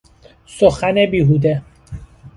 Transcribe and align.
سخن 0.45 1.05
بیهوده 1.05 1.61